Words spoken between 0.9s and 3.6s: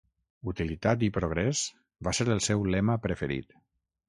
i progrés" va ser el seu lema preferit.